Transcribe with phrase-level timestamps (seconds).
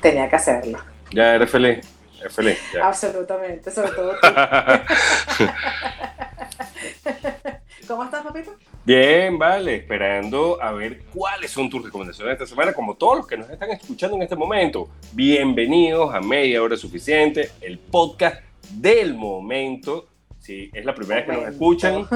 [0.00, 0.78] Tenía que hacerlo.
[1.12, 1.78] Ya, eres feliz.
[2.20, 2.58] Eres feliz.
[2.74, 2.86] ya.
[2.86, 4.26] Absolutamente, sobre todo tú.
[7.88, 8.54] ¿Cómo estás, papito?
[8.84, 13.36] Bien, vale, esperando a ver cuáles son tus recomendaciones esta semana, como todos los que
[13.36, 14.88] nos están escuchando en este momento.
[15.12, 18.42] Bienvenidos a Media Hora Suficiente, el podcast
[18.72, 20.06] del momento.
[20.38, 22.06] Si es la primera vez que nos escuchan,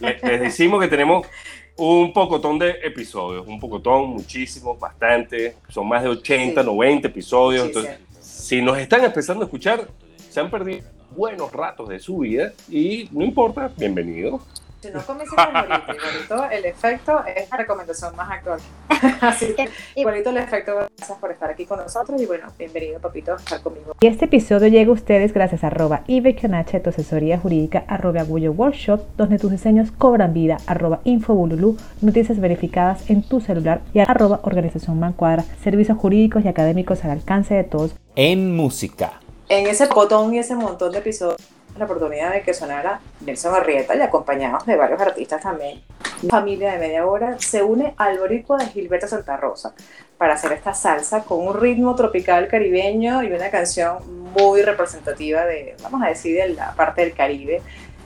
[0.00, 1.26] le- les decimos que tenemos
[1.76, 6.66] un pocotón de episodios, un pocotón, muchísimos, bastante, son más de 80, Sí.
[6.66, 7.62] 90 episodios.
[7.62, 8.16] Sí, entonces, cierto.
[8.20, 9.86] si nos están empezando a escuchar,
[10.30, 14.42] se han perdido buenos ratos de su vida y no importa, bienvenidos.
[14.86, 18.60] Si no comienzas con igualito, igualito, el efecto es la recomendación más actual.
[19.20, 23.32] Así que, igualito el efecto, gracias por estar aquí con nosotros y bueno, bienvenido, papito,
[23.32, 23.96] a estar conmigo.
[23.98, 28.52] Y este episodio llega a ustedes gracias a arroba Ibequionache, tu asesoría jurídica, arroba Agullo
[28.52, 34.38] Workshop, donde tus diseños cobran vida, arroba Infobululú, noticias verificadas en tu celular y arroba
[34.44, 37.96] Organización Mancuadra, servicios jurídicos y académicos al alcance de todos.
[38.14, 39.14] En música.
[39.48, 41.40] En ese botón y ese montón de episodios,
[41.78, 45.82] la oportunidad de que sonara Nelson Arrieta y acompañados de varios artistas también.
[46.28, 49.74] Familia de media hora se une al boricua de Gilberto Santa Rosa
[50.16, 53.98] para hacer esta salsa con un ritmo tropical caribeño y una canción
[54.32, 57.60] muy representativa de, vamos a decir, de la parte del Caribe.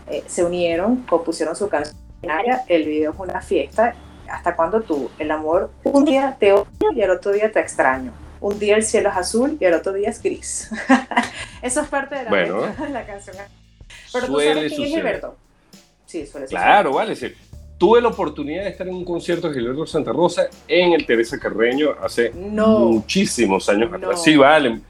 [0.09, 1.97] Eh, se unieron, compusieron su canción.
[2.67, 3.95] El video es una fiesta.
[4.29, 5.11] ¿Hasta cuando tú?
[5.19, 8.13] El amor, un día te odio y el otro día te extraño.
[8.41, 10.71] Un día el cielo es azul y el otro día es gris.
[11.63, 12.63] Eso es parte de la, Bueno.
[12.63, 13.37] de la canción.
[14.13, 15.05] Pero tú Suele sabes quién es suceder.
[15.05, 15.37] Gilberto.
[16.07, 16.63] Sí, suele suceder.
[16.65, 17.17] Claro, vale.
[17.17, 17.33] sí.
[17.79, 21.39] Tuve la oportunidad de estar en un concierto de Gilberto Santa Rosa en el Teresa
[21.39, 22.81] Carreño hace No.
[22.81, 23.97] muchísimos años No.
[23.97, 24.23] atrás.
[24.23, 24.81] Sí, vale.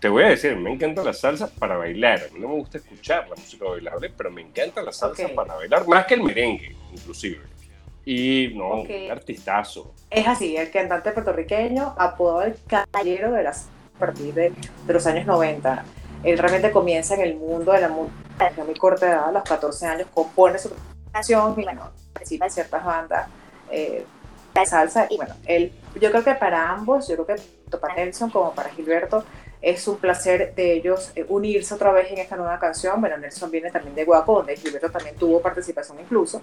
[0.00, 2.20] Te voy a decir, me encanta la salsa para bailar.
[2.30, 5.34] A mí no me gusta escuchar la música bailable, pero me encanta la salsa Ok.
[5.34, 7.40] para bailar, más que el merengue, inclusive.
[8.06, 8.90] Y no, Ok.
[9.06, 9.92] un artistazo.
[10.10, 14.52] Es así, el cantante puertorriqueño apodado el caballero de las a partir de,
[14.86, 15.84] de los años 90.
[16.22, 18.14] Él realmente comienza en el mundo de la música
[18.48, 20.70] desde muy corta edad, a los 14 años, compone su
[21.12, 23.28] canción y bueno, participa en ciertas bandas
[23.70, 24.04] eh,
[24.54, 25.06] de salsa.
[25.10, 28.54] Y bueno, él, yo creo que para ambos, yo creo que tanto para Nelson como
[28.54, 29.24] para Gilberto,
[29.60, 33.00] es un placer de ellos eh, unirse otra vez en esta nueva canción.
[33.00, 36.42] Bueno, Nelson viene también de Guaco, donde Gilberto también tuvo participación incluso.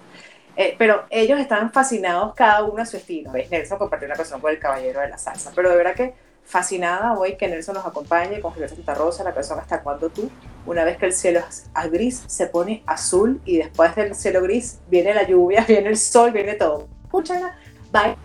[0.56, 3.30] Eh, pero ellos están fascinados cada uno a su estilo.
[3.30, 3.50] ¿ves?
[3.50, 6.14] Nelson compartió una canción con el Caballero de la Salsa, pero de verdad que
[6.44, 10.30] fascinada hoy que Nelson nos acompañe con Gilberto Santa Rosa, la canción Hasta cuando tú,
[10.66, 14.80] una vez que el cielo es gris, se pone azul y después del cielo gris
[14.88, 16.88] viene la lluvia, viene el sol, viene todo.
[17.04, 17.56] Escúchala,
[17.92, 18.16] bye,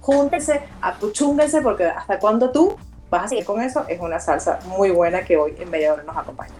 [0.00, 2.76] júntense, apuchúnguense, porque hasta cuando tú
[3.10, 6.16] vas a seguir con eso, es una salsa muy buena que hoy en media nos
[6.16, 6.54] acompaña.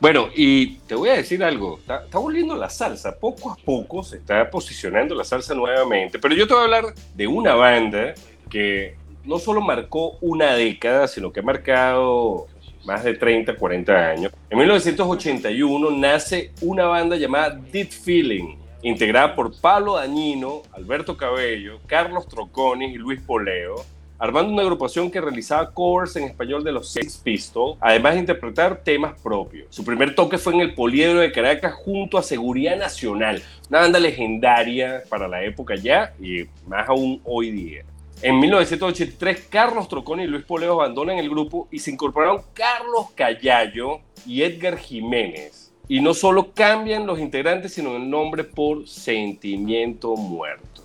[0.00, 4.02] Bueno, y te voy a decir algo, está, está volviendo la salsa, poco a poco
[4.02, 8.12] se está posicionando la salsa nuevamente, pero yo te voy a hablar de una banda
[8.50, 12.46] que no solo marcó una década, sino que ha marcado
[12.84, 14.32] más de 30, 40 años.
[14.50, 22.28] En 1981 nace una banda llamada Deep Feeling, integrada por Pablo Dañino, Alberto Cabello, Carlos
[22.28, 23.76] Troconi y Luis Poleo,
[24.18, 28.76] armando una agrupación que realizaba covers en español de los Sex Pistols, además de interpretar
[28.76, 29.66] temas propios.
[29.70, 33.98] Su primer toque fue en el Poliedro de Caracas junto a Seguridad Nacional, una banda
[33.98, 37.84] legendaria para la época ya y más aún hoy día.
[38.22, 44.00] En 1983, Carlos Troconi y Luis Poleo abandonan el grupo y se incorporaron Carlos Callayo
[44.26, 45.72] y Edgar Jiménez.
[45.88, 50.82] Y no solo cambian los integrantes, sino el nombre por Sentimiento Muerto.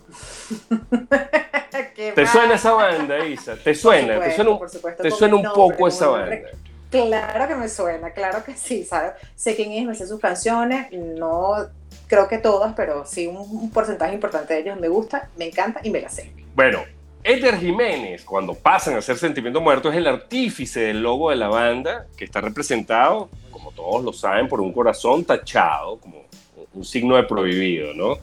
[1.95, 2.27] ¿Te mal.
[2.27, 3.55] suena esa banda, Isa?
[3.55, 4.15] ¿Te suena?
[4.15, 6.37] Por ¿Te supuesto, suena un, supuesto, te suena un nombre, poco esa banda?
[6.89, 9.11] Claro que me suena, claro que sí, ¿sabes?
[9.35, 11.55] Sé quién es, me sé sus canciones, no
[12.07, 15.79] creo que todas, pero sí un, un porcentaje importante de ellos me gusta, me encanta
[15.83, 16.31] y me la sé.
[16.55, 16.79] Bueno,
[17.23, 21.49] Edgar Jiménez, cuando pasan a ser Sentimiento Muerto, es el artífice del logo de la
[21.49, 26.23] banda, que está representado, como todos lo saben, por un corazón tachado, como
[26.73, 28.17] un signo de prohibido, ¿no?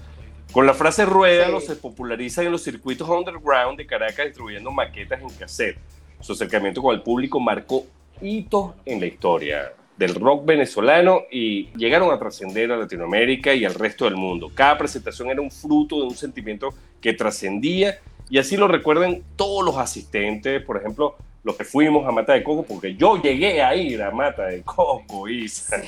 [0.50, 1.66] Con la frase ruédalo Sí.
[1.68, 5.76] se populariza en los circuitos underground de Caracas distribuyendo maquetas en cassette.
[6.20, 7.84] Su acercamiento con el público marcó
[8.22, 13.74] hitos en la historia del rock venezolano y llegaron a trascender a Latinoamérica y al
[13.74, 14.50] resto del mundo.
[14.54, 16.70] Cada presentación era un fruto de un sentimiento
[17.00, 22.10] que trascendía Y así lo recuerden todos los asistentes, por ejemplo, los que fuimos a
[22.10, 25.80] Mata de Coco, porque yo llegué a ir a Mata de Coco, Isa.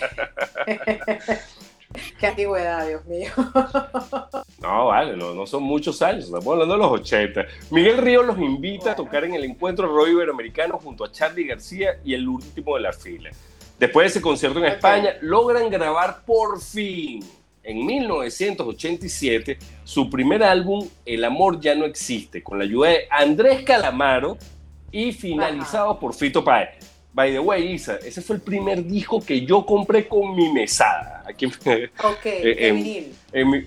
[2.21, 3.31] Qué antigüedad, Dios mío.
[4.61, 7.47] No, vale, no, no, son muchos años, estamos hablando de los 80.
[7.71, 11.99] Miguel Río los invita a tocar en el encuentro Roy Iberoamericano junto a Charlie García
[12.05, 13.31] y el último de la fila.
[13.79, 14.67] Después de ese concierto en.
[14.67, 17.25] España, logran grabar por fin,
[17.69, 23.63] en 1987, su primer álbum, El amor ya no existe, con la ayuda de Andrés
[23.63, 24.39] Calamaro
[24.91, 26.71] y finalizado por Fito Páez.
[27.13, 31.25] By the way, Isa, ese fue el primer disco que yo compré con mi mesada.
[31.27, 31.55] Aquí Ok,
[32.25, 33.13] de en- vinil.
[33.33, 33.65] en mi-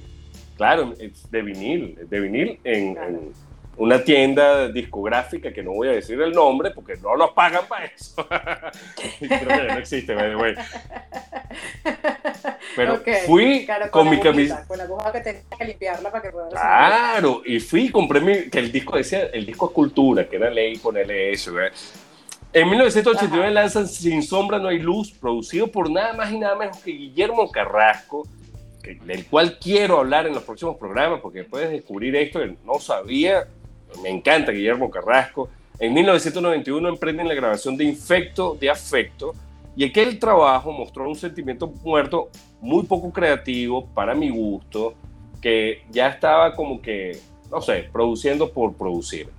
[0.58, 3.10] claro, es de vinil, de vinil en, Claro.
[3.10, 3.32] en
[3.82, 7.86] una tienda discográfica que no voy a decir el nombre porque no nos pagan para
[7.86, 8.14] eso.
[9.20, 10.54] Creo que ya no existe, by the way.
[12.76, 14.66] Pero Ok, fui claro, con mi camisa.
[14.68, 18.20] Con la aguja que tenías que limpiarla para que pueda Claro, y fui y compré
[18.22, 21.52] mi, que el disco decía, el disco es cultura, que era ley ponerle eso.
[21.52, 21.76] ¿verdad?
[22.54, 23.54] En 1989 Ajá.
[23.54, 27.50] lanzan Sin Sombra No Hay Luz, producido por nada más y nada menos que Guillermo
[27.50, 28.28] Carrasco,
[28.84, 32.76] que- del cual quiero hablar en los próximos programas, porque puedes descubrir esto que no
[32.80, 33.48] sabía.
[34.02, 35.50] Me encanta Guillermo Carrasco.
[35.80, 39.34] En 1991 emprenden la grabación de Infecto de Afecto,
[39.76, 42.30] y aquel trabajo mostró un sentimiento muerto
[42.60, 44.96] muy poco creativo para mi gusto,
[45.42, 47.18] que ya estaba como que,
[47.50, 49.30] no sé, produciendo por producir.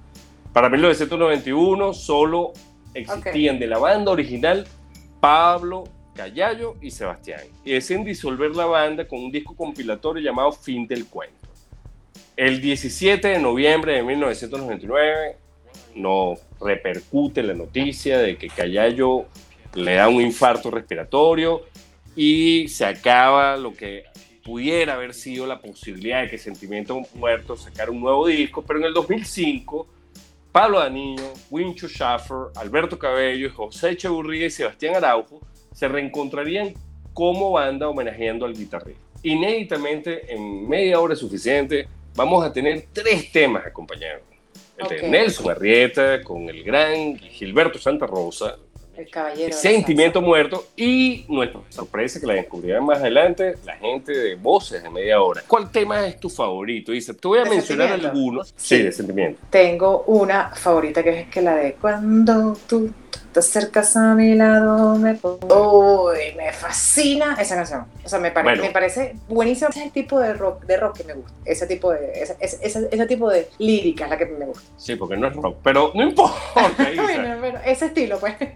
[0.52, 2.52] Para 1991 solo
[2.94, 4.66] existían de la banda original
[5.20, 5.84] Pablo,
[6.14, 7.42] Callayo y Sebastián.
[7.64, 11.41] Y deciden disolver la banda con un disco compilatorio llamado Fin del Cuento.
[12.36, 15.36] El 17 de noviembre de 1999
[15.96, 19.26] nos repercute la noticia de que Callayo
[19.74, 21.62] le da un infarto respiratorio
[22.16, 24.04] y se acaba lo que
[24.42, 28.86] pudiera haber sido la posibilidad de que Sentimiento Muerto sacara un nuevo disco, pero en
[28.86, 29.86] el 2005
[30.52, 35.40] Pablo Daniño, Wincho Schaffer, Alberto Cabello, José Echeburría y Sebastián Araujo
[35.74, 36.72] se reencontrarían
[37.12, 39.02] como banda homenajeando al guitarrista.
[39.22, 44.22] Inéditamente, en media hora suficiente, vamos a tener tres temas acompañados.
[44.78, 45.02] El de Ok.
[45.04, 48.56] Nelson Arrieta, con el gran Gilberto Santa Rosa,
[48.96, 49.46] El caballero.
[49.46, 54.82] de Sentimiento Muerto y nuestra sorpresa que la descubrirán más adelante, la gente de Voces
[54.82, 55.42] de Media Hora.
[55.46, 56.92] ¿Cuál tema es tu favorito?
[56.92, 58.48] Dice, te voy a ¿De mencionar algunos.
[58.56, 58.76] Sí.
[58.78, 59.40] Sí, de Sentimiento.
[59.50, 62.90] Tengo una favorita que es que la de cuando tú
[63.32, 66.06] te acercas a mi lado me pongo.
[66.10, 67.86] Uy, me fascina esa canción.
[68.04, 68.62] O sea, me, pare- Bueno.
[68.64, 69.70] me parece buenísimo.
[69.70, 71.32] Ese es el tipo de rock, de rock que me gusta.
[71.44, 74.62] Ese tipo de, ese, ese- ese- ese tipo de lírica es la que me gusta.
[74.76, 76.36] Sí, porque no es rock, pero no importa.
[77.02, 78.34] Bueno, bueno, ese estilo, pues.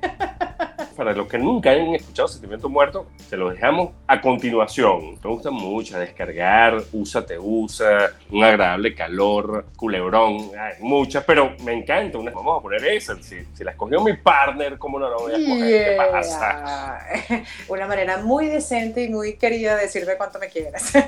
[0.97, 5.19] Para los que nunca hayan escuchado Sentimiento Muerto, se los dejamos a continuación.
[5.23, 11.75] Me gusta mucho descargar, usa, te usa, un agradable calor, culebrón, hay muchas, pero me
[11.75, 12.17] encanta.
[12.17, 13.15] Una, vamos a poner esa.
[13.23, 15.85] Si, si la escogió mi partner, ¿cómo no la voy a escoger?
[15.91, 17.07] ¿Qué pasa?
[17.29, 17.45] Yeah.
[17.69, 20.93] Una manera muy decente y muy querida de decirme cuánto me quieres.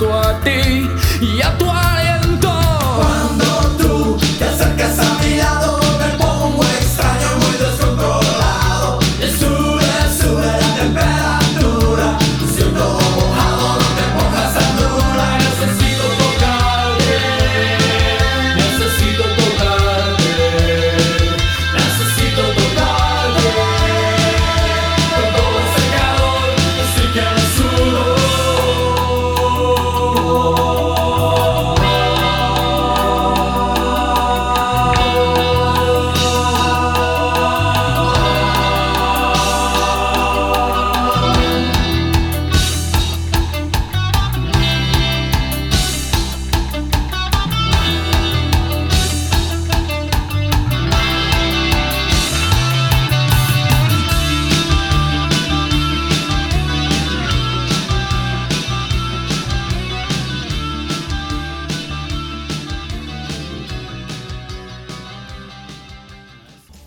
[0.00, 0.88] necesito a ti
[1.20, 1.70] y a tu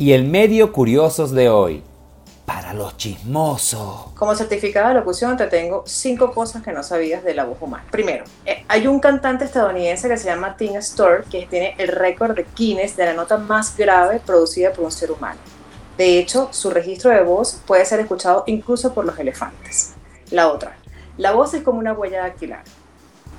[0.03, 1.81] Y el medio curiosos de hoy.
[2.45, 4.11] Para los chismosos.
[4.15, 7.85] Como certificado de locución te tengo cinco cosas que no sabías de la voz humana.
[7.89, 12.35] Primero, eh, hay un cantante estadounidense que se llama Tim Storr que tiene el récord
[12.35, 15.39] de Guinness de la nota más grave producida por un ser humano.
[15.97, 19.93] De hecho, su registro de voz puede ser escuchado incluso por los elefantes.
[20.31, 20.75] La otra,
[21.17, 22.65] la voz es como una huella dactilar.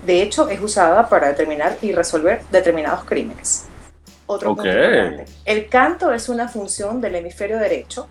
[0.06, 3.66] De hecho, es usada para determinar y resolver determinados crímenes.
[4.26, 4.56] Otro Ok.
[4.62, 5.24] punto importante.
[5.44, 8.08] El canto es una función del hemisferio derecho,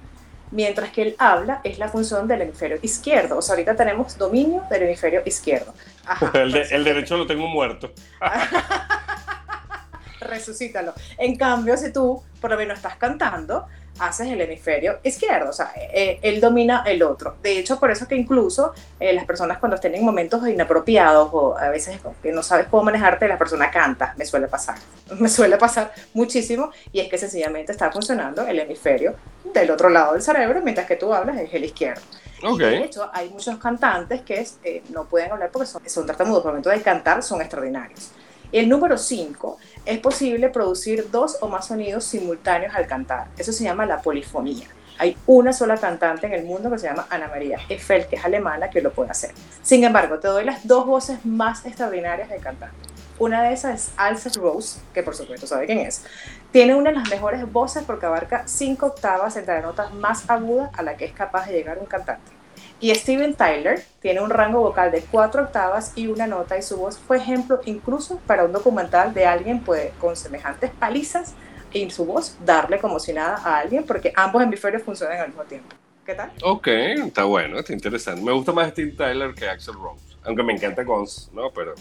[0.52, 3.38] mientras que el habla es la función del hemisferio izquierdo.
[3.38, 5.74] O sea, ahorita tenemos dominio del hemisferio izquierdo.
[6.06, 7.92] Ajá, El, de- el derecho lo tengo muerto.
[10.20, 10.94] resucítalo.
[11.18, 13.66] En cambio, si tú por lo menos estás cantando,
[14.00, 17.36] haces el hemisferio izquierdo, o sea, eh, él domina el otro.
[17.42, 21.58] De hecho, por eso que incluso eh, las personas cuando estén en momentos inapropiados o
[21.58, 24.78] a veces que no sabes cómo manejarte, la persona canta, me suele pasar,
[25.20, 29.16] me suele pasar muchísimo y es que sencillamente está funcionando el hemisferio
[29.54, 32.02] del otro lado del cerebro, mientras que tú hablas es el izquierdo.
[32.44, 32.60] Ok.
[32.60, 36.42] Y de hecho, hay muchos cantantes que eh, no pueden hablar porque son, son tartamudos,
[36.42, 38.12] por el momento de cantar son extraordinarios.
[38.54, 43.30] El número 5 es posible producir dos o más sonidos simultáneos al cantar.
[43.36, 44.68] Eso se llama la polifonía.
[45.00, 48.24] Hay una sola cantante en el mundo que se llama Ana María Eiffel, que es
[48.24, 49.32] alemana, que lo puede hacer.
[49.64, 52.78] Sin embargo, te doy las dos voces más extraordinarias de cantante.
[53.18, 56.04] Una de esas es Alcest Rose, que por supuesto sabe quién es.
[56.52, 60.70] Tiene una de las mejores voces porque abarca cinco octavas entre las notas más agudas
[60.74, 62.43] a la que es capaz de llegar un cantante.
[62.84, 66.76] Y Steven Tyler tiene un rango vocal de cuatro octavas y una nota y su
[66.76, 71.34] voz fue ejemplo incluso para un documental de alguien puede con semejantes palizas
[71.72, 75.44] y su voz darle como si nada a alguien porque ambos hemisferios funcionan al mismo
[75.44, 75.74] tiempo.
[76.06, 76.34] ¿Qué tal?
[76.44, 78.22] Ok, está bueno, está interesante.
[78.22, 80.04] Me gusta más Steve Tyler que Axel Rose.
[80.26, 81.52] Aunque me encanta Guns, ¿no?
[81.52, 81.76] Pero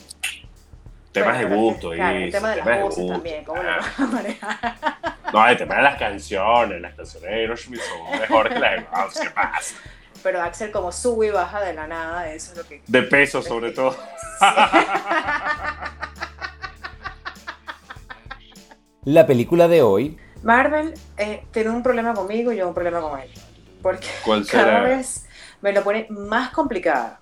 [1.11, 1.91] temas Bueno, de gusto.
[1.91, 3.13] Claro, el tema de las temas voces gusto.
[3.15, 3.77] también, cómo lo Ah.
[3.81, 4.77] vas a manejar.
[5.33, 6.81] No, el tema de las canciones.
[6.81, 9.19] Las canciones de Aerosmith son mejores que las de Guns.
[9.21, 9.75] ¿Qué pasa?
[10.23, 12.83] Pero Axel como sube y baja de la nada, eso es lo que...
[12.87, 13.97] De peso, sobre todo.
[19.05, 20.17] La película de hoy.
[20.45, 23.29] Marvel eh, tiene un problema conmigo y yo un problema con él.
[23.83, 24.83] Porque ¿Cuál cada será?
[24.83, 25.27] vez
[25.61, 27.21] me lo pone más complicada.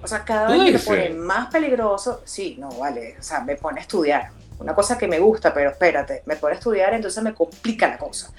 [0.00, 2.22] O sea, cada ¿Tú vez me lo pone más peligroso.
[2.24, 3.16] Sí, no, vale.
[3.18, 4.30] O sea, me pone a estudiar.
[4.60, 7.98] Una cosa que me gusta, pero espérate, me pone a estudiar, entonces me complica la
[7.98, 8.30] cosa.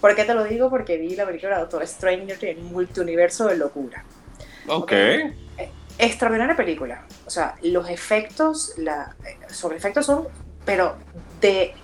[0.00, 0.70] ¿Por qué te lo digo?
[0.70, 4.04] Porque vi la película Doctor Stranger en un multiuniverso de locura.
[4.68, 4.92] Ok.
[5.98, 7.04] Extraordinaria película.
[7.26, 10.28] O sea, los efectos, la, eh, sobre efectos son,
[10.64, 10.96] pero
[11.40, 11.74] de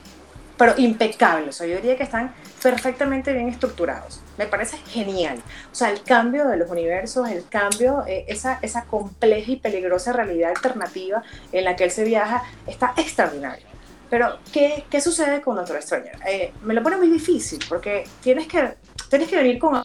[0.63, 1.49] pero impecables.
[1.49, 4.21] O sea, yo diría que están perfectamente bien estructurados.
[4.39, 5.39] Me parece genial.
[5.71, 10.13] O sea, el cambio de los universos, el cambio, eh, esa, esa compleja y peligrosa
[10.13, 13.67] realidad alternativa en la que él se viaja, está extraordinario.
[14.13, 16.19] Pero, ¿qué, qué sucede con Doctor Stranger?
[16.29, 18.75] Eh, me lo pone muy difícil porque tienes que,
[19.09, 19.83] tienes que venir con,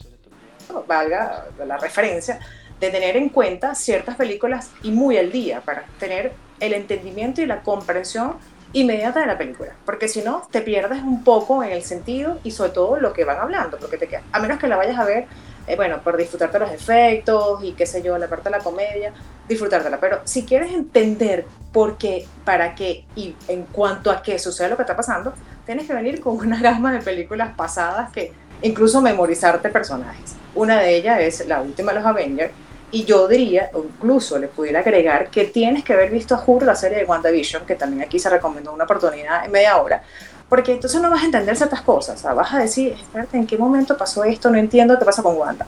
[0.86, 2.38] valga la referencia,
[2.78, 7.46] de tener en cuenta ciertas películas y muy al día para tener el entendimiento y
[7.46, 8.36] la comprensión
[8.74, 12.52] inmediata de la película, porque si no te pierdes un poco en el sentido y
[12.52, 15.06] sobre todo lo que van hablando, porque te queda, a menos que la vayas a
[15.06, 15.26] ver,
[15.68, 19.14] eh, bueno, por disfrutarte los efectos y qué sé yo, la parte de la comedia,
[19.48, 24.70] disfrutártela, pero si quieres entender por qué, para qué y en cuanto a qué sucede
[24.70, 25.34] lo que está pasando,
[25.66, 28.32] tienes que venir con una gama de películas pasadas que
[28.62, 30.36] incluso memorizarte personajes.
[30.56, 32.54] Una de ellas es la última de los Avengers,
[32.90, 36.64] y yo diría, o incluso le pudiera agregar, que tienes que haber visto a Hur,
[36.64, 40.02] la serie de WandaVision, que también aquí se recomendó una oportunidad en media hora,
[40.50, 43.48] porque entonces no vas a entender ciertas cosas, o sea, vas a decir, espérate, ¿en
[43.48, 44.50] qué momento pasó esto?
[44.50, 45.66] No entiendo qué pasa con Wanda.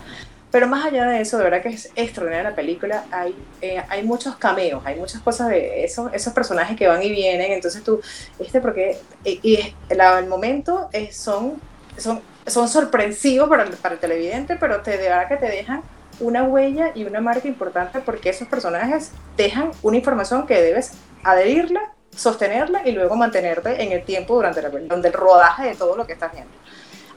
[0.51, 3.05] Pero más allá de eso, de verdad que es extraordinaria la película.
[3.11, 7.11] Hay, eh, hay muchos cameos, hay muchas cosas de esos, esos personajes que van y
[7.11, 7.51] vienen.
[7.51, 8.01] Entonces tú,
[8.39, 8.97] este, porque.
[9.23, 11.61] Y, y el momento son,
[11.97, 15.83] son, son sorpresivos para, para el televidente, pero te, de verdad que te dejan
[16.19, 20.93] una huella y una marca importante porque esos personajes dejan una información que debes
[21.23, 25.95] adherirla, sostenerla y luego mantenerte en el tiempo durante, la, durante el rodaje de todo
[25.95, 26.51] lo que estás viendo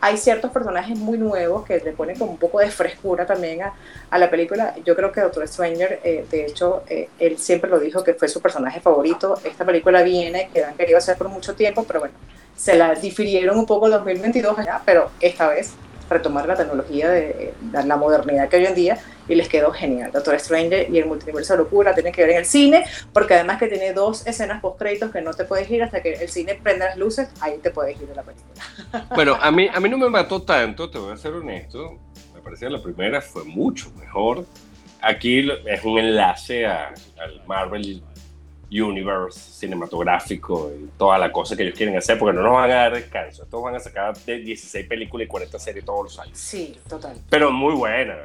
[0.03, 3.73] hay ciertos personajes muy nuevos que le ponen como un poco de frescura también a,
[4.11, 4.75] a la película.
[4.85, 8.27] Yo creo que Doctor Stranger, eh, de hecho, eh, él siempre lo dijo que fue
[8.27, 9.39] su personaje favorito.
[9.45, 12.17] Esta película viene, que han querido hacer por mucho tiempo, pero bueno,
[12.57, 15.75] se la difirieron un poco en 2022 allá, pero esta vez
[16.13, 20.11] retomar la tecnología de, la modernidad que hoy en día y les quedó genial.
[20.13, 23.59] Doctor Stranger y el multiverso de locura tienen que ver en el cine, porque además
[23.59, 26.59] que tiene dos escenas post créditos que no te puedes ir hasta que el cine
[26.63, 29.09] prenda las luces, ahí te puedes ir de la película.
[29.15, 31.99] Bueno, a mí, a mí no me mató tanto, te voy a ser honesto.
[32.35, 34.45] Me parecía la primera fue mucho mejor.
[35.01, 38.03] Aquí es un enlace a, al Marvel
[38.81, 42.75] universe cinematográfico y toda la cosa que ellos quieren hacer, porque no nos van a
[42.75, 43.45] dar descanso.
[43.45, 46.39] Estos van a sacar de 16 películas y 40 series todos los años.
[46.39, 47.17] Sí, total.
[47.29, 48.17] Pero muy buena.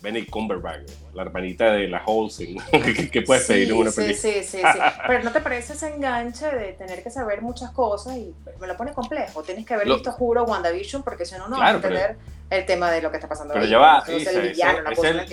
[0.00, 2.60] Benny Cumberbatch, la hermanita de la Holsing,
[3.12, 4.16] que puedes pedir en una película.
[4.16, 4.62] Sí, sí, sí,
[5.06, 8.76] Pero ¿no te parece ese enganche de tener que saber muchas cosas y me lo
[8.76, 9.42] pone complejo?
[9.42, 12.16] Tienes que haber visto, juro, WandaVision, porque si no, no vas a entender
[12.50, 13.54] el tema de lo que está pasando.
[13.54, 15.24] Pero ya va, el villano, la cosa no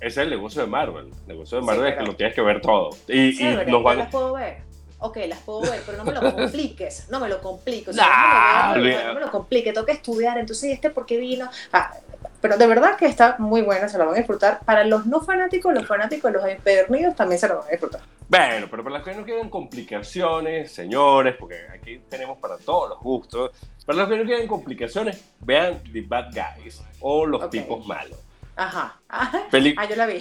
[0.00, 1.06] es el negocio de Marvel.
[1.22, 2.90] El negocio de Marvel es que lo tienes que ver todo.
[3.08, 3.98] Y, sí, y los van...
[3.98, 4.68] las puedo ver.
[5.00, 7.08] Ok, las puedo ver, pero no me lo compliques.
[7.08, 7.88] No me lo compliques.
[7.88, 9.72] O sea, no, me lo, no, me lo complique.
[9.72, 10.38] Tengo que estudiar.
[10.38, 11.48] Entonces, ¿este por qué vino?
[11.72, 11.92] Ah,
[12.40, 14.60] pero de verdad que está muy buena, se la van a disfrutar.
[14.64, 18.00] Para los no fanáticos, los fanáticos, los empedernidos también se la van a disfrutar.
[18.28, 23.00] Bueno, pero para los que no quieren complicaciones, señores, porque aquí tenemos para todos los
[23.00, 23.50] gustos.
[23.86, 28.18] Para los que no quieren complicaciones, vean The Bad Guys o Los Tipos Malos.
[28.58, 29.00] Ajá.
[29.08, 29.48] ah,
[29.88, 30.20] yo la vi.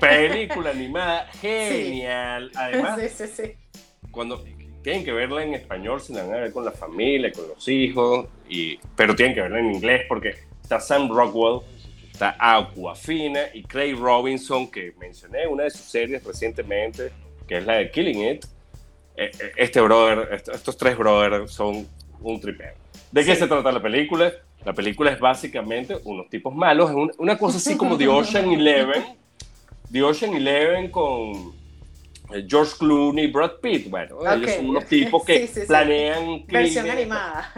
[0.00, 2.50] película animada, genial.
[2.56, 3.52] Además, sí, sí, sí.
[4.10, 4.42] cuando
[4.82, 7.68] tienen que verla en español, se la van a ver con la familia, con los
[7.68, 11.60] hijos, y, pero tienen que verla en inglés porque está Sam Rockwell,
[12.10, 17.12] está Aquafina y Craig Robinson, que mencioné una de sus series recientemente,
[17.46, 18.44] que es la de Killing It.
[19.16, 21.86] Eh, eh, este brother, estos tres brothers son
[22.22, 22.72] un tripeo.
[23.12, 24.32] ¿De qué se trata la película?
[24.64, 29.04] La película es básicamente unos tipos malos, es una cosa así como The Ocean Eleven,
[29.90, 31.54] The Ocean Eleven con
[32.32, 33.88] eh, George Clooney y Brad Pitt.
[33.88, 36.44] Bueno, ellos son unos tipos que planean...
[36.46, 37.52] Versión animada.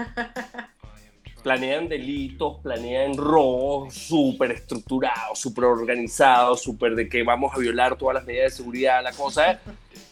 [1.43, 8.15] Planean delitos, planean robos súper estructurados, súper organizados, súper de que vamos a violar todas
[8.15, 9.61] las medidas de seguridad, la cosa.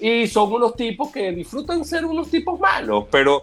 [0.01, 3.43] Y son unos tipos que disfrutan ser unos tipos malos, pero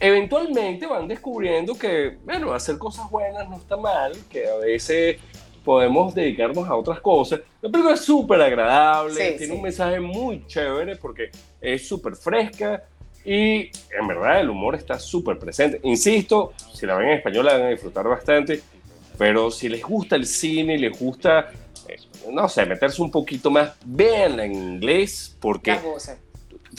[0.00, 5.18] eventualmente van descubriendo que, bueno, hacer cosas buenas no está mal, que a veces
[5.62, 7.40] podemos dedicarnos a otras cosas.
[7.60, 12.82] La película es súper agradable, tiene un mensaje muy chévere porque es súper fresca
[13.24, 15.78] y en verdad el humor está súper presente.
[15.82, 18.62] Insisto, si la ven en español la van a disfrutar bastante,
[19.18, 21.50] pero si les gusta el cine les gusta,
[21.86, 21.98] eh,
[22.30, 25.78] no sé, meterse un poquito más, véanla en inglés porque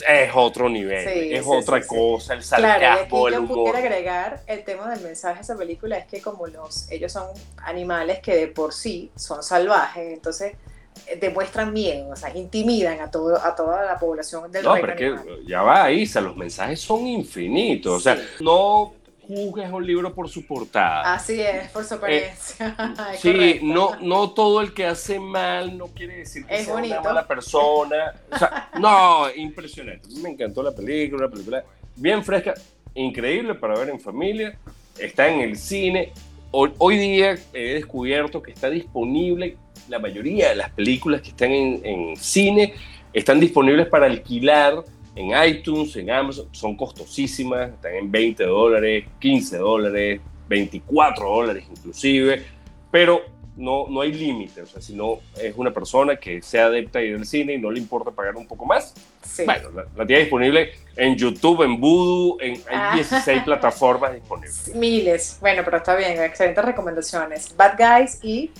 [0.08, 4.64] es otro nivel, es otra cosa, el sarcasmo, claro, y aquí yo pudiera agregar el
[4.64, 7.26] tema del mensaje de esa película es que como los ellos son
[7.58, 10.54] animales que de por sí son salvajes, entonces
[11.06, 14.96] eh, demuestran miedo, o sea, intimidan a todo a toda la población del no, pero
[14.96, 18.94] que ya va ahí, los mensajes son infinitos, o sea, no
[19.26, 21.14] juzgues un libro por su portada.
[21.14, 22.76] Así es, por su apariencia.
[23.12, 26.74] Eh, sí, no, no todo el que hace mal no quiere decir que es sea
[26.74, 28.14] una mala persona.
[28.30, 30.08] O sea, no, impresionante.
[30.22, 31.64] Me encantó la película, una película
[31.96, 32.54] bien fresca,
[32.94, 34.58] increíble para ver en familia.
[34.98, 36.12] Está en el cine.
[36.50, 39.56] Hoy, hoy día he descubierto que está disponible
[39.88, 42.74] la mayoría de las películas que están en, en cine
[43.12, 49.58] están disponibles para alquilar en iTunes, en Amazon, son costosísimas, están en 20 dólares, 15
[49.58, 52.42] dólares, 24 dólares inclusive,
[52.90, 53.22] pero
[53.56, 57.02] no, no hay límite, o sea, si no es una persona que sea adepta a
[57.02, 58.94] ir al cine y no le importa pagar un poco más,
[59.44, 63.44] bueno, la, tiene disponible en YouTube, en Voodoo, en, hay 16 ah.
[63.44, 64.74] plataformas disponibles.
[64.74, 67.54] Miles, bueno, pero está bien, excelentes recomendaciones.
[67.54, 68.50] Bad Guys y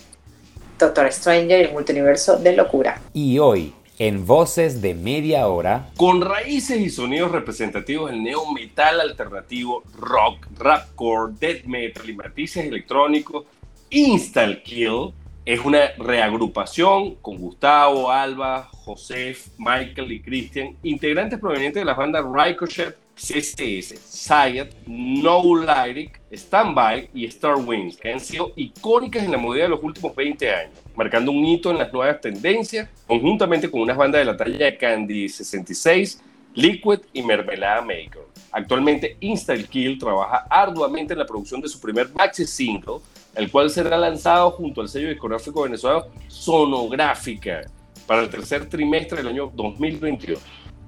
[0.79, 3.01] Doctor Stranger, el multiverso de locura.
[3.15, 3.73] Y hoy
[4.05, 5.91] en Voces de Media Hora.
[5.97, 12.67] Con raíces y sonidos representativos del neo metal alternativo, rock, rapcore, death metal y matices
[12.67, 13.47] electrónicos,
[13.91, 15.13] Install Kill
[15.45, 22.25] es una reagrupación con Gustavo, Alba, Josef, Michael y Christian, integrantes provenientes de las bandas
[22.25, 29.39] Ricochet, CCS, Sayat, No Lyric, Standby y Star Wings, que han sido icónicas en la
[29.39, 33.81] modalidad de los últimos 20 años, marcando un hito en las nuevas tendencias, conjuntamente con
[33.81, 36.23] unas bandas de la talla de Candy 66,
[36.55, 38.23] Liquid y Mermelada Maker.
[38.51, 42.99] Actualmente Instant Kill trabaja arduamente en la producción de su primer maxi single,
[43.35, 47.63] el cual será lanzado junto al sello discográfico venezolano Sonográfica
[48.07, 50.39] para el tercer trimestre del año 2022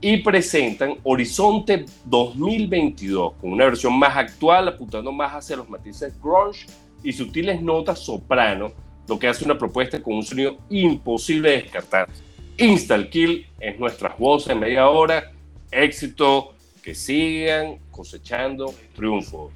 [0.00, 6.66] y presentan Horizonte 2022 con una versión más actual apuntando más hacia los matices grunge
[7.02, 8.72] y sutiles notas soprano,
[9.08, 12.08] lo que hace una propuesta con un sonido imposible de descartar.
[12.56, 15.32] Instal Kill es nuestra voz en media hora,
[15.70, 19.52] éxito, que sigan cosechando triunfos.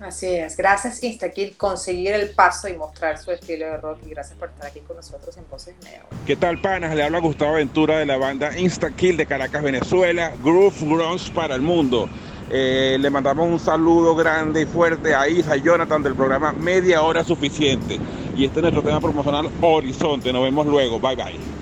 [0.00, 4.38] Así es, gracias Instakill conseguir el paso y mostrar su estilo de rock y gracias
[4.38, 6.04] por estar aquí con nosotros en Voces Neo.
[6.24, 6.94] ¿Qué tal panas?
[6.94, 11.62] Le habla Gustavo Ventura de la banda Instakill de Caracas, Venezuela, Groove Grunge para el
[11.62, 12.08] mundo.
[12.50, 17.02] Eh, le mandamos un saludo grande y fuerte a Isa y Jonathan del programa Media
[17.02, 17.98] Hora Suficiente.
[18.38, 20.32] Y este es nuestro tema promocional Horizonte.
[20.32, 21.00] Nos vemos luego.
[21.00, 21.57] Bye bye.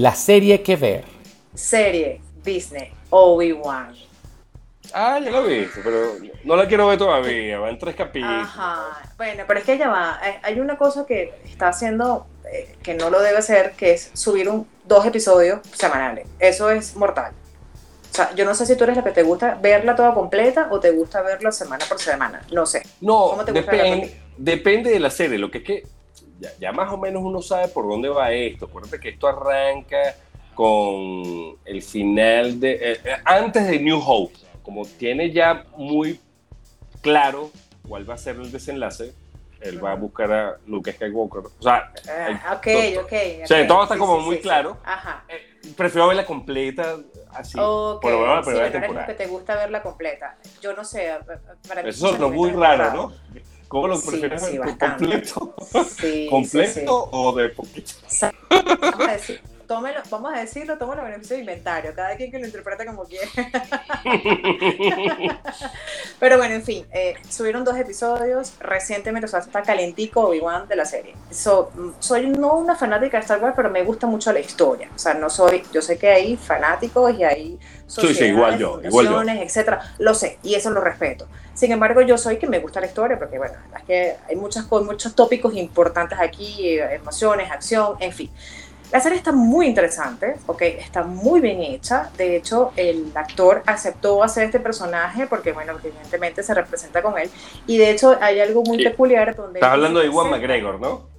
[0.00, 1.04] La serie que ver.
[1.54, 3.94] Serie Disney Obi-Wan.
[4.94, 8.48] Ah, ya lo viste, pero no la quiero ver todavía, van tres capítulos.
[8.48, 12.94] Ajá, bueno, pero es que ya va, hay una cosa que está haciendo eh, que
[12.94, 16.26] no lo debe hacer, que es subir un, dos episodios semanales.
[16.38, 17.34] Eso es mortal.
[18.10, 20.68] O sea, yo no sé si tú eres la que te gusta verla toda completa
[20.70, 22.40] o te gusta verla semana por semana.
[22.50, 22.84] No sé.
[23.02, 25.36] No, depende, depende de la serie.
[25.36, 25.99] Lo que es que
[26.58, 28.66] ya, más o menos uno sabe por dónde va esto.
[28.66, 30.16] Acuérdate que esto arranca
[30.54, 32.72] con el final de.
[32.72, 34.34] Eh, eh, antes de New Hope.
[34.62, 36.20] Como tiene ya muy
[37.00, 37.50] claro
[37.88, 39.12] cuál va a ser el desenlace,
[39.60, 41.40] él va a buscar a Luke Skywalker.
[41.58, 42.66] O sea, ah, ok,
[43.02, 43.12] ok.
[43.42, 44.78] O sea, todo está como muy claro.
[44.84, 45.24] Ajá.
[45.28, 46.96] Eh, prefiero verla completa
[47.32, 47.56] así.
[47.56, 49.06] por lo menos la primera temporada.
[49.06, 50.36] que te gusta verla completa.
[50.60, 51.10] Yo no sé.
[51.66, 53.12] Para Eso es muy raro, ¿no?
[53.70, 54.42] ¿Cómo lo prefieres?
[54.80, 55.54] ¿Completo?
[56.28, 57.92] ¿Completo o de poquito?
[58.50, 62.44] Vamos a, decir, tómelo, vamos a decirlo, tómalo beneficio de inventario, cada quien que lo
[62.44, 63.28] interprete como quiera.
[66.18, 70.74] Pero bueno, en fin, eh, subieron dos episodios recientemente, o sea, está calentico Obi-Wan de
[70.74, 71.14] la serie.
[71.30, 74.88] soy no una fanática de Star Wars, pero me gusta mucho la historia.
[74.92, 78.58] O sea, no soy, yo sé que hay fanáticos y hay sociedades, sí, sí, igual
[78.58, 79.22] yo, igual yo.
[79.22, 79.94] etcétera.
[80.00, 81.28] Lo sé, y eso lo respeto.
[81.54, 84.68] Sin embargo, yo soy que me gusta la historia, porque bueno, es que hay muchas,
[84.68, 88.30] muchos tópicos importantes aquí, eh, emociones, acción, en fin.
[88.92, 90.62] La serie está muy interesante, ¿ok?
[90.62, 92.10] Está muy bien hecha.
[92.16, 97.30] De hecho, el actor aceptó hacer este personaje porque, bueno, evidentemente se representa con él.
[97.66, 99.60] Y de hecho, hay algo muy peculiar donde...
[99.60, 101.10] Estás hablando de Iwan McGregor, ¿no?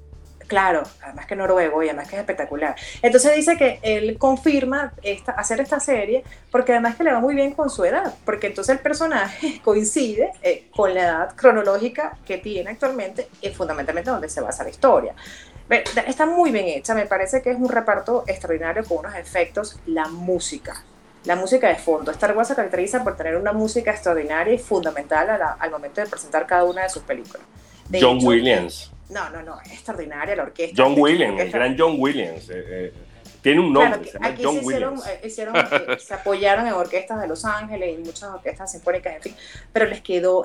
[0.52, 2.76] Claro, además que noruego y además que es espectacular.
[3.02, 7.36] Entonces dice que él confirma esta, hacer esta serie porque además que le va muy
[7.36, 12.38] bien con su edad, porque entonces el personaje coincide eh, con la edad cronológica que
[12.38, 15.16] tiene actualmente y fundamentalmente donde se basa la historia.
[15.72, 20.08] Está muy bien hecha, me parece que es un reparto extraordinario con unos efectos, la
[20.08, 20.84] música.
[21.24, 22.12] La música de fondo.
[22.12, 25.30] Star Wars se caracteriza por tener una música extraordinaria y fundamental
[25.60, 27.46] al momento de presentar cada una de sus películas.
[28.00, 28.92] John Williams.
[29.10, 30.82] No, no, no, es extraordinaria la orquesta.
[30.82, 32.50] John Williams, el gran John Williams.
[32.50, 32.94] Eh, eh,
[33.42, 35.04] tiene un nombre, se llama John Williams.
[35.22, 35.30] Eh,
[36.00, 39.36] se apoyaron en orquestas de Los Ángeles y muchas orquestas sinfónicas, en fin,
[39.74, 40.44] pero les quedó,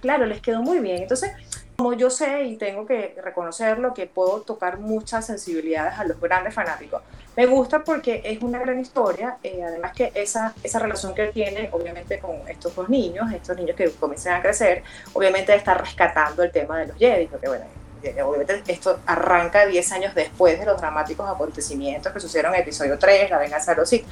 [0.00, 1.02] claro, les quedó muy bien.
[1.02, 1.32] Entonces,
[1.76, 6.54] como yo sé y tengo que reconocerlo, que puedo tocar muchas sensibilidades a los grandes
[6.54, 7.02] fanáticos.
[7.36, 11.70] Me gusta porque es una gran historia, eh, además que esa, esa relación que tiene,
[11.72, 14.82] obviamente, con estos dos niños, estos niños que comienzan a crecer,
[15.14, 17.64] obviamente está rescatando el tema de los Jedi, porque bueno,
[18.02, 22.98] eh, obviamente esto arranca 10 años después de los dramáticos acontecimientos que sucedieron en episodio
[22.98, 24.04] 3, la venganza de los Sith.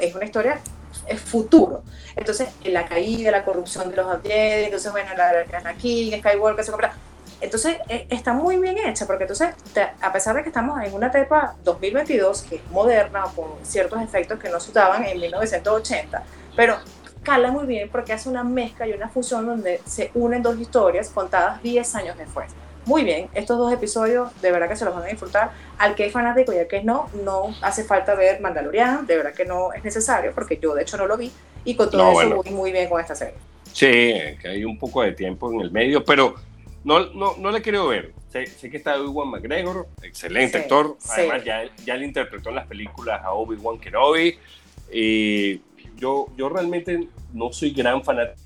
[0.00, 0.60] Es una historia,
[1.06, 1.82] es futuro.
[2.16, 6.70] Entonces, la caída, la corrupción de los Jedi, entonces, bueno, la de Anakin, Skywalker, se
[6.70, 6.94] compra.
[7.40, 9.48] Entonces, eh, está muy bien hecha, porque entonces,
[10.00, 14.38] a pesar de que estamos en una etapa 2022, que es moderna, con ciertos efectos
[14.38, 16.22] que no se usaban en 1980,
[16.54, 16.76] pero
[17.22, 21.08] cala muy bien porque hace una mezcla y una fusión donde se unen dos historias
[21.08, 22.52] contadas 10 años después.
[22.84, 25.52] Muy bien, estos dos episodios de verdad que se los van a disfrutar.
[25.78, 29.16] Al que es fanático y al que es no, no hace falta ver Mandalorian, de
[29.16, 31.30] verdad que no es necesario porque yo de hecho no lo vi
[31.64, 33.34] y con todo eso voy muy bien con esta serie.
[33.72, 33.86] Sí,
[34.40, 36.34] que hay un poco de tiempo en el medio, pero
[36.84, 38.12] no, no, no le quiero ver.
[38.30, 40.96] Sé, que está Obi-Wan McGregor, excelente actor.
[41.10, 44.38] Además, ya, ya le interpretó en las películas a Obi-Wan Kenobi.
[44.90, 45.60] Y
[45.96, 48.40] yo, yo realmente no soy gran fanático,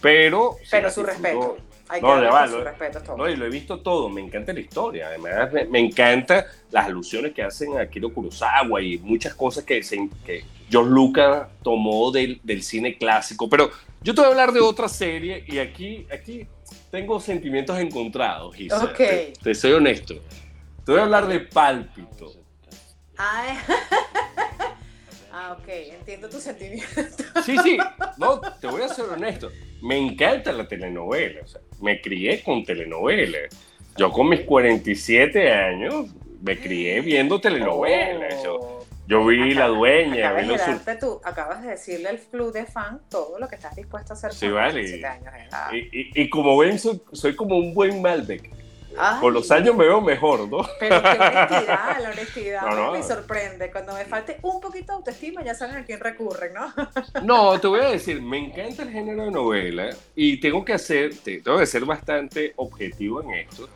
[0.00, 0.56] pero...
[0.70, 1.56] Pero su respeto.
[1.88, 3.16] Hay no, que su respeto todo.
[3.16, 6.86] No, y lo he visto todo, me encanta la historia, además me, me encantan las
[6.86, 12.10] alusiones que hacen a Kiro Kurosawa y muchas cosas que, se, que John Lucas tomó
[12.10, 13.70] del, del, cine clásico, pero
[14.02, 16.46] yo te voy a hablar de otra serie y aquí, aquí
[16.90, 18.84] tengo sentimientos encontrados, Isa.
[18.84, 19.32] Okay.
[19.34, 20.14] Te, te, soy honesto.
[20.84, 22.32] Te voy a hablar de Pálpito.
[23.16, 23.58] Ay.
[25.38, 26.86] Ah, ok, entiendo tu sentimiento.
[27.44, 27.76] Sí, sí,
[28.16, 29.50] no, te voy a ser honesto.
[29.82, 33.54] Me encanta la telenovela, o sea, me crié con telenovelas.
[33.96, 36.06] Yo con mis 47 años
[36.42, 38.42] me crié viendo telenovelas.
[39.08, 40.30] Yo, vi La Dueña.
[40.30, 44.14] Acabas, de tú, acabas de decirle al club de fan todo lo que estás dispuesto
[44.14, 44.32] a hacer.
[44.32, 45.00] Sí, vale.
[45.72, 48.55] Y, y, y, como ven, soy, soy como un buen Malbec
[49.20, 50.66] con los años me veo mejor, ¿no?
[50.80, 53.70] Pero qué honestidad, la honestidad me sorprende.
[53.70, 56.72] Cuando me falte un poquito de autoestima, ya saben a quién recurren, ¿no?
[57.22, 61.14] no, te voy a decir, me encanta el género de novela y tengo que hacer,
[61.16, 63.68] tengo que ser bastante objetivo en esto.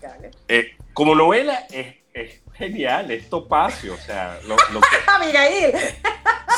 [0.00, 0.30] Dale.
[0.48, 4.96] Eh, como novela es, es, genial, es topacio, o sea, lo, lo que...
[5.06, 5.72] Abigail.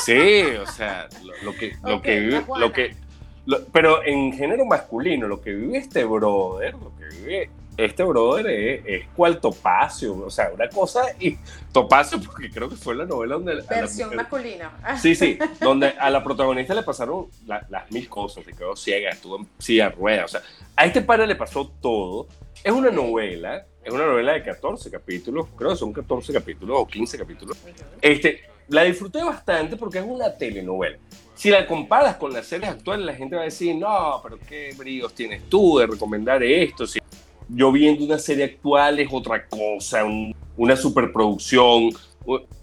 [0.05, 1.09] sí, o sea,
[1.43, 2.95] lo, que, lo que vive, lo que...
[3.73, 8.47] pero en género masculino, lo que vive este brother, lo que vive este brother
[8.87, 11.37] es, cual Topacio, o sea, una cosa y
[11.73, 13.63] Topacio, porque creo que fue la novela donde...
[13.63, 14.73] Versión masculina.
[15.01, 19.39] Sí, sí, donde a la protagonista le pasaron las mil cosas, se quedó ciega, estuvo
[19.39, 20.43] en silla rueda, o sea,
[20.75, 22.29] a este padre le pasó todo.
[22.63, 26.87] Es una novela, es una novela de 14 capítulos, creo que son 14 capítulos o
[26.87, 27.59] 15 capítulos.
[28.01, 30.99] Este, la disfruté bastante porque es una telenovela.
[31.35, 34.75] Si la comparas con las series actuales, la gente va a decir, no, pero qué
[34.77, 36.87] bríos tienes tú de recomendar esto.
[36.87, 36.99] Si
[37.49, 40.05] yo viendo una serie actual es otra cosa,
[40.57, 41.91] una superproducción.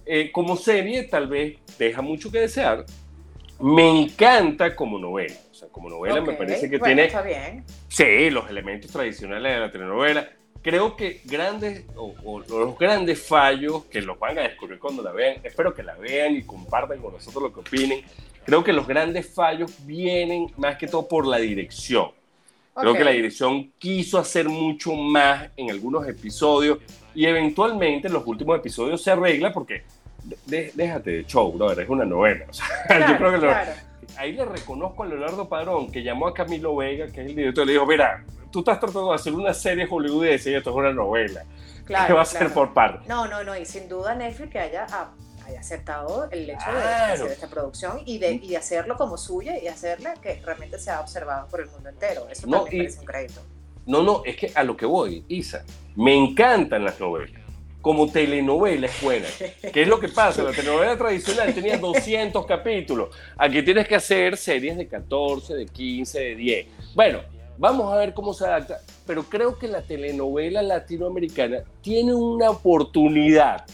[0.06, 2.86] Eh, como serie tal vez deja mucho que desear.
[3.60, 5.36] Me encanta como novela.
[5.52, 7.06] O sea, como novela me parece que tiene...
[7.06, 7.64] Está bien.
[7.88, 10.30] Sí, los elementos tradicionales de la telenovela.
[10.62, 15.38] Creo que grandes, o, los grandes fallos, que los van a descubrir cuando la vean,
[15.44, 18.02] espero que la vean y compartan con nosotros lo que opinen.
[18.46, 22.12] Creo que los grandes fallos vienen más que todo por la dirección
[22.76, 26.80] Creo que la dirección quiso hacer mucho más en algunos episodios
[27.14, 29.84] y eventualmente en los últimos episodios se arregla porque
[30.46, 32.46] déjate de show, brother, es una novela.
[33.08, 33.54] yo creo que
[34.18, 37.64] ahí le reconozco a Leonardo Padrón que llamó a Camilo Vega, que es el director,
[37.64, 40.76] y le dijo, mira, tú estás tratando de hacer una serie hollywoodense y esto es
[40.76, 41.44] una novela.
[41.86, 43.08] Claro, ¿Qué va a ser por parte?
[43.08, 44.88] No, no, no, y sin duda Netflix que haya
[45.46, 49.68] haya aceptado el hecho de hacer esta producción y de, y hacerlo como suya y
[49.68, 52.28] hacerla que realmente sea observado por el mundo entero.
[52.30, 53.42] Eso no, también merece un crédito.
[53.86, 57.42] No, no, es que a lo que voy, Isa, me encantan las novelas.
[57.82, 59.28] Como telenovela es buena.
[59.74, 60.42] ¿Qué es lo que pasa?
[60.42, 63.14] La telenovela tradicional tenía 200 capítulos.
[63.38, 66.68] Aquí tienes que hacer series de 14, de 15, de 10.
[66.96, 67.20] Bueno,
[67.58, 68.80] vamos a ver cómo se adapta.
[69.06, 73.66] Pero creo que la telenovela latinoamericana tiene una oportunidad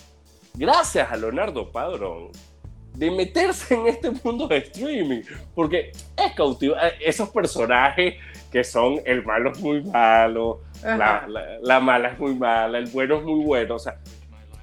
[0.60, 2.32] gracias a Leonardo Padrón,
[2.94, 5.22] de meterse en este mundo de streaming,
[5.56, 6.76] porque es cautivo.
[6.76, 8.16] Eh, esos personajes
[8.52, 13.24] que son el malo es muy malo, la, mala es muy mala, el bueno es
[13.24, 14.00] muy bueno, o sea,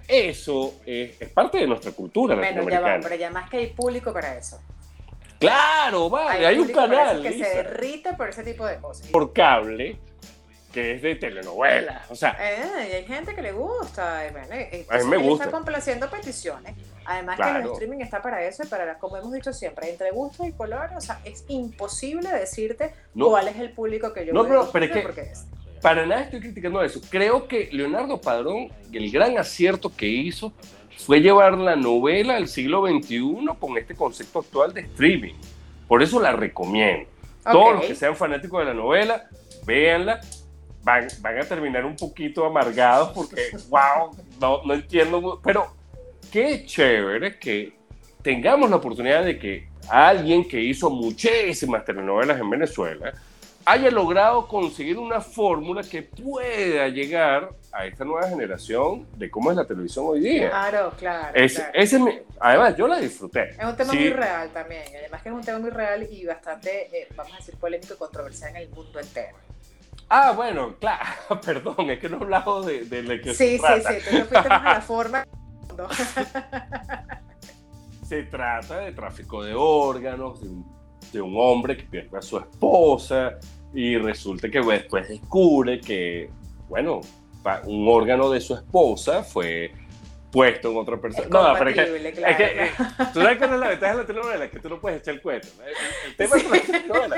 [0.07, 4.13] eso es, parte de nuestra cultura bueno, ya va, pero ya más que hay público
[4.13, 4.61] para eso.
[5.39, 7.23] Claro, vale, hay, un canal.
[7.23, 9.09] Que se derrite por ese tipo de cosas.
[9.09, 9.99] Por cable,
[10.77, 12.05] que es de telenovela.
[12.11, 14.23] O sea, eh, hay gente que le gusta.
[14.31, 14.47] Bueno,
[14.91, 15.45] a mí me gusta.
[15.45, 16.75] Está complaciendo peticiones.
[17.07, 20.45] Además que el streaming está para eso y para, como hemos dicho siempre, entre gusto
[20.45, 24.71] y color, o sea, es imposible decirte cuál es el público que yo No, no,
[24.71, 25.33] pero es que
[25.81, 27.01] para nada estoy criticando eso.
[27.09, 30.53] Creo que Leonardo Padrón, el gran acierto que hizo
[30.99, 35.35] fue llevar la novela al siglo XXI con este concepto actual de streaming.
[35.89, 37.09] Por eso la recomiendo.
[37.51, 39.31] Todos los que sean fanáticos de la novela,
[39.65, 40.21] véanla
[40.87, 45.67] van, van a terminar un poquito amargados porque, wow, no, no entiendo, pero
[46.31, 47.73] qué chévere que
[48.23, 53.13] tengamos la oportunidad de que alguien que hizo muchísimas telenovelas en Venezuela
[53.65, 59.57] haya logrado conseguir una fórmula que pueda llegar a esta nueva generación de cómo es
[59.57, 60.51] la televisión hoy día.
[60.51, 61.35] Claro, claro.
[61.35, 61.71] Es- claro.
[61.75, 63.51] ese me- además, yo la disfruté.
[63.59, 66.25] Es un tema Sí, muy real también, además que es un tema muy real y
[66.25, 69.37] bastante, eh, vamos a decir, polémico y controversial en el mundo entero.
[70.09, 73.57] Ah, bueno, claro, perdón, es que no he hablado de, de lo que Sí, se
[73.57, 73.93] sí, trata.
[73.93, 75.27] sí, tú te fuiste la forma.
[75.77, 75.89] No.
[78.07, 80.65] Se trata de tráfico de órganos, de un,
[81.13, 83.33] de un hombre que pierde a su esposa
[83.75, 86.31] y resulta que después descubre que,
[86.69, 87.01] bueno,
[87.65, 89.73] un órgano de su esposa fue
[90.31, 91.25] puesto en otra persona.
[91.25, 92.71] Es No, pero es que, claro, es que, eh,
[93.13, 94.49] ¿tú sabes cuál es la ventaja de la telenovela?
[94.51, 95.49] Que tú no puedes echar el cuento.
[95.65, 97.17] El, el tema la telenovela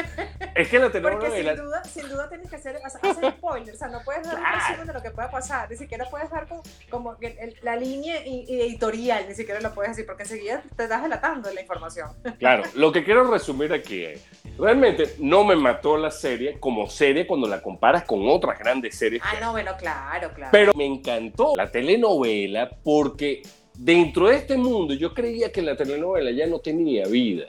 [0.54, 1.54] es que la Porque telenovela...
[1.56, 3.00] sin duda, sin duda tienes que hacer, hacer
[3.32, 4.54] spoilers, o sea, no puedes dar Claro.
[4.56, 7.56] un resumen de lo que pueda pasar, ni siquiera puedes dar como, como que el-
[7.62, 12.10] la línea editorial, ni siquiera lo puedes decir, porque enseguida te estás delatando la información.
[12.38, 14.24] Claro, lo que quiero resumir aquí es,
[14.58, 19.22] realmente no me mató la serie como serie cuando la comparas con otras grandes series.
[19.24, 20.50] Ah, no, bueno, claro, claro.
[20.52, 23.42] Pero me encantó la telenovela porque
[23.76, 27.46] dentro de este mundo yo creía que la telenovela ya no tenía vida.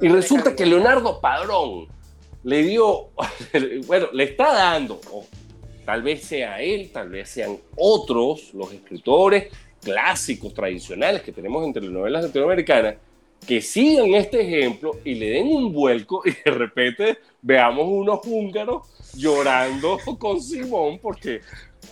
[0.00, 1.86] Y resulta que Leonardo Padrón
[2.42, 3.08] le dio,
[3.86, 5.26] bueno, le está dando, o
[5.84, 11.74] tal vez sea él, tal vez sean otros los escritores clásicos, tradicionales que tenemos en
[11.74, 12.94] telenovelas latinoamericanas,
[13.46, 18.88] que sigan este ejemplo y le den un vuelco y de repente veamos unos húngaros
[19.14, 21.40] llorando con Simón porque,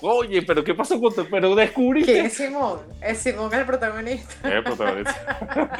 [0.01, 1.29] oye, pero ¿qué pasó con tu?
[1.29, 2.27] Pero descubrí ¿Quién que...
[2.27, 2.81] es Simón?
[3.01, 4.49] Es Simón el protagonista.
[4.59, 5.71] Eh, protagonista.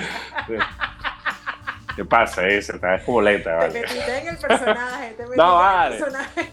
[1.97, 2.73] ¿Qué pasa ese?
[2.75, 3.81] Está como lenta, Te vale.
[3.83, 5.97] metiste en el personaje, te metiste No, en vale.
[5.97, 6.51] el personaje.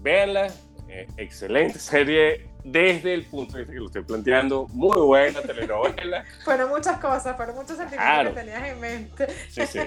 [0.00, 0.46] Véanla,
[0.88, 6.24] eh, excelente serie desde el punto de vista que lo estoy planteando, muy buena telenovela.
[6.44, 8.34] Fueron muchas cosas, fueron muchos sentimientos Claro.
[8.34, 9.26] que tenías en mente.
[9.50, 9.78] Sí, sí.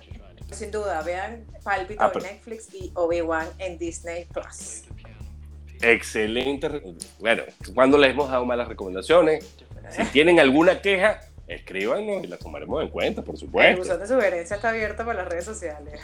[0.50, 4.82] Sin duda, vean Pálpito Ah, en Netflix y Obi-Wan en Disney Plus.
[5.80, 6.68] Excelente.
[7.18, 7.42] Bueno,
[7.74, 9.44] cuando les hemos dado malas recomendaciones,
[9.90, 13.82] si tienen alguna queja, escríbanos y la tomaremos en cuenta, por El supuesto.
[13.82, 16.00] buzón de sugerencia está abierto por las redes sociales.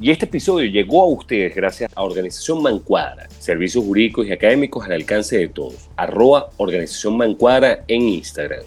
[0.00, 4.92] Y este episodio llegó a ustedes gracias a Organización Mancuadra, servicios jurídicos y académicos al
[4.92, 5.88] alcance de todos.
[5.94, 8.64] Arroba Organización Mancuadra en Instagram.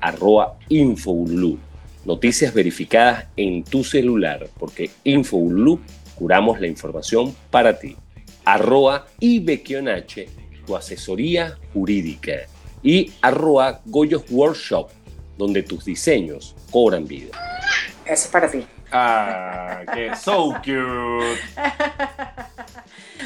[0.00, 1.58] Arroba Infobulú.
[2.06, 5.80] Noticias verificadas en tu celular, porque Infobulú
[6.14, 7.94] curamos la información para ti.
[8.46, 10.28] Arroba IBQNH,
[10.66, 12.46] tu asesoría jurídica.
[12.82, 14.88] Y arroba Goyos Workshop,
[15.36, 17.59] donde tus diseños cobran vida.
[18.10, 18.66] Eso es para ti.
[18.90, 21.38] Ah, que so cute.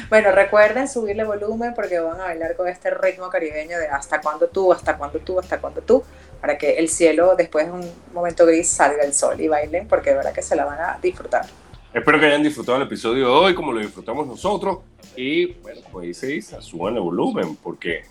[0.09, 4.47] Bueno, recuerden subirle volumen porque van a bailar con este ritmo caribeño de hasta cuándo
[4.47, 6.03] tú, hasta cuándo tú, hasta cuándo tú,
[6.39, 10.11] para que el cielo después de un momento gris salga el sol y bailen porque
[10.11, 11.45] de verdad que se la van a disfrutar.
[11.91, 14.79] Espero que hayan disfrutado el episodio de hoy como lo disfrutamos nosotros.
[15.15, 18.03] Y bueno, como dice Isa, suban el volumen porque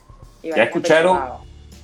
[0.42, 1.20] ¿Ya escucharon?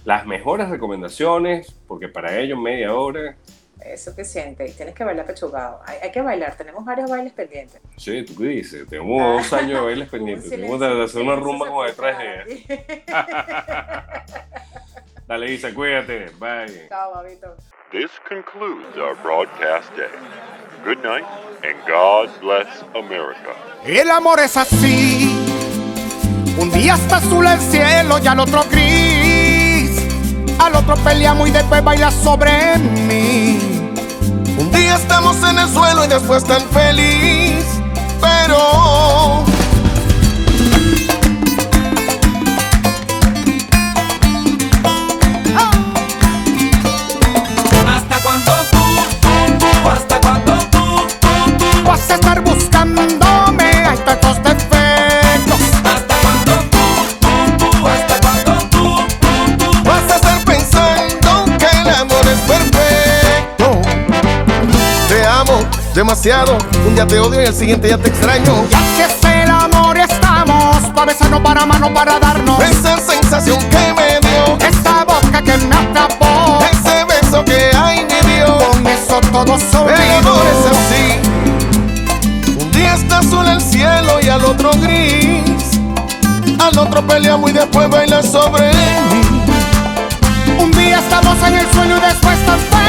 [0.04, 3.36] las mejores recomendaciones, porque para ello media hora,
[3.84, 5.80] Es suficiente y tienes que bailar pechugado.
[5.86, 7.80] Hay, hay que bailar, tenemos varios bailes pendientes.
[7.96, 8.86] sí, ¿tú qué dices?
[8.88, 12.68] Tenemos dos años de bailes pendientes, tenemos de hacer una rumba como de días.
[15.26, 16.88] Dale Isa, cuídate, bye.
[16.88, 17.56] Chao, babito.
[17.92, 20.10] This concludes our broadcast day.
[20.84, 21.24] Good night,
[21.62, 23.54] and God bless America.
[23.84, 25.28] El amor es así.
[26.58, 30.06] Un día está azul el cielo y al otro gris.
[30.58, 33.69] Al otro peleamos y después baila sobre mí.
[34.72, 37.64] Día estamos en el suelo y después tan feliz.
[38.20, 39.44] Pero
[66.01, 66.57] demasiado.
[66.86, 68.64] Un día te odio y el siguiente ya te extraño.
[68.70, 70.76] Y así es el amor, estamos.
[70.94, 72.59] Pa' besarnos, para mano, para darnos.
[72.62, 74.66] Esa sensación que me dio.
[74.66, 76.59] Esta boca que me atrapó.
[76.72, 78.46] Ese beso que hay me dio.
[78.46, 81.05] Con eso todo sobre El amor es así.
[82.59, 85.80] Un día está azul el cielo y al otro gris.
[86.59, 89.42] Al otro peleamos y después baila sobre mí.
[90.59, 92.79] Un día estamos en el suelo y después tan